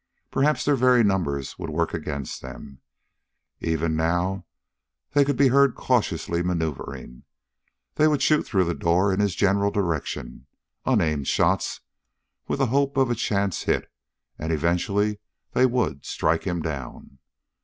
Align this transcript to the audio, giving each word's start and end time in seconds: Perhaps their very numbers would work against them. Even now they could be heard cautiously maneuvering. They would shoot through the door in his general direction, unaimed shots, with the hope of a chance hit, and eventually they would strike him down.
Perhaps 0.31 0.65
their 0.65 0.75
very 0.75 1.03
numbers 1.03 1.59
would 1.59 1.69
work 1.69 1.93
against 1.93 2.41
them. 2.41 2.81
Even 3.59 3.95
now 3.95 4.47
they 5.11 5.23
could 5.23 5.37
be 5.37 5.49
heard 5.49 5.75
cautiously 5.75 6.41
maneuvering. 6.41 7.21
They 7.93 8.07
would 8.07 8.23
shoot 8.23 8.41
through 8.41 8.63
the 8.63 8.73
door 8.73 9.13
in 9.13 9.19
his 9.19 9.35
general 9.35 9.69
direction, 9.69 10.47
unaimed 10.87 11.27
shots, 11.27 11.81
with 12.47 12.57
the 12.57 12.65
hope 12.73 12.97
of 12.97 13.11
a 13.11 13.15
chance 13.15 13.65
hit, 13.65 13.91
and 14.39 14.51
eventually 14.51 15.19
they 15.51 15.67
would 15.67 16.03
strike 16.03 16.45
him 16.47 16.63
down. 16.63 17.19